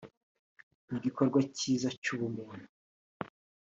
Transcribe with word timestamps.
ni 0.89 0.97
igikorwa 0.99 1.39
cyiza 1.57 1.89
cy’ubumuntu 2.01 2.65